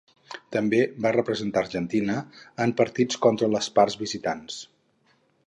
També 0.53 0.77
va 1.05 1.11
representar 1.15 1.61
Argentina 1.65 2.15
en 2.65 2.73
partits 2.81 3.21
contra 3.27 3.51
les 3.59 3.69
parts 3.79 4.01
visitants. 4.03 4.59